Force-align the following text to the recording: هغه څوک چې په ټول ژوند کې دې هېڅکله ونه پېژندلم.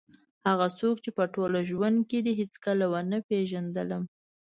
هغه 0.47 0.67
څوک 0.79 0.95
چې 1.03 1.09
په 1.17 1.23
ټول 1.33 1.51
ژوند 1.69 1.97
کې 2.09 2.19
دې 2.25 2.33
هېڅکله 2.39 2.85
ونه 2.93 3.17
پېژندلم. 3.29 4.03